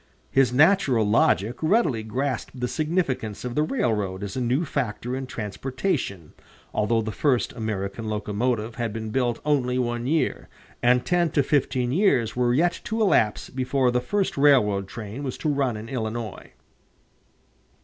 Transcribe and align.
His 0.31 0.51
natural 0.51 1.07
logic 1.07 1.61
readily 1.61 2.01
grasped 2.01 2.59
the 2.59 2.67
significance 2.67 3.45
of 3.45 3.53
the 3.53 3.61
railroad 3.61 4.23
as 4.23 4.35
a 4.35 4.41
new 4.41 4.65
factor 4.65 5.15
in 5.15 5.27
transportation, 5.27 6.33
although 6.73 7.03
the 7.03 7.11
first 7.11 7.53
American 7.53 8.05
locomotive 8.07 8.77
had 8.77 8.93
been 8.93 9.11
built 9.11 9.39
only 9.45 9.77
one 9.77 10.07
year, 10.07 10.49
and 10.81 11.05
ten 11.05 11.29
to 11.33 11.43
fifteen 11.43 11.91
years 11.91 12.35
were 12.35 12.51
yet 12.51 12.81
to 12.85 12.99
elapse 12.99 13.51
before 13.51 13.91
the 13.91 14.01
first 14.01 14.37
railroad 14.39 14.87
train 14.87 15.21
was 15.21 15.37
to 15.37 15.49
run 15.49 15.77
in 15.77 15.87
Illinois. 15.87 16.51